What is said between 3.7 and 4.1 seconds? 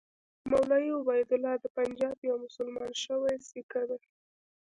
دی.